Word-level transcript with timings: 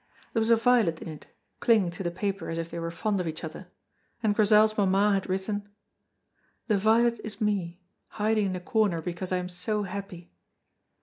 There 0.33 0.39
was 0.39 0.49
a 0.49 0.55
violet 0.55 0.99
in 0.99 1.09
it, 1.09 1.27
clinging 1.59 1.91
to 1.91 2.01
the 2.01 2.09
paper 2.09 2.49
as 2.49 2.57
if 2.57 2.71
they 2.71 2.79
were 2.79 2.89
fond 2.89 3.21
of 3.21 3.27
each 3.27 3.43
other, 3.43 3.67
and 4.23 4.33
Grizel's 4.33 4.75
mamma 4.75 5.13
had 5.13 5.29
written, 5.29 5.69
"The 6.65 6.79
violet 6.79 7.21
is 7.23 7.39
me, 7.39 7.79
hiding 8.07 8.47
in 8.47 8.55
a 8.55 8.59
corner 8.61 8.99
because 8.99 9.31
I 9.31 9.37
am 9.37 9.47
so 9.47 9.83
happy." 9.83 10.31